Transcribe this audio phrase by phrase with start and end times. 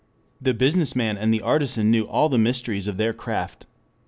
[0.41, 3.67] The business man and the artisan knew all the mysteries of their craft.